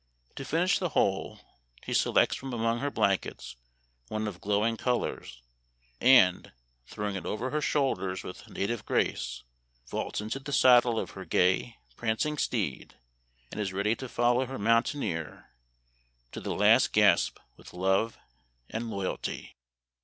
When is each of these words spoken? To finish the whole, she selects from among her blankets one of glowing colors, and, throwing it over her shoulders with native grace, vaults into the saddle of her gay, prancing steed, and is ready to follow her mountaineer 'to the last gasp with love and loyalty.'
To 0.37 0.43
finish 0.43 0.79
the 0.79 0.89
whole, 0.97 1.39
she 1.85 1.93
selects 1.93 2.35
from 2.35 2.53
among 2.53 2.79
her 2.79 2.89
blankets 2.89 3.55
one 4.07 4.27
of 4.27 4.41
glowing 4.41 4.75
colors, 4.75 5.43
and, 5.99 6.51
throwing 6.87 7.15
it 7.15 7.23
over 7.27 7.51
her 7.51 7.61
shoulders 7.61 8.23
with 8.23 8.49
native 8.49 8.83
grace, 8.83 9.43
vaults 9.87 10.19
into 10.19 10.39
the 10.39 10.51
saddle 10.51 10.99
of 10.99 11.11
her 11.11 11.23
gay, 11.23 11.75
prancing 11.97 12.39
steed, 12.39 12.95
and 13.51 13.59
is 13.61 13.73
ready 13.73 13.95
to 13.97 14.09
follow 14.09 14.47
her 14.47 14.57
mountaineer 14.57 15.51
'to 16.31 16.39
the 16.41 16.55
last 16.55 16.93
gasp 16.93 17.37
with 17.55 17.71
love 17.71 18.17
and 18.71 18.89
loyalty.' 18.89 19.53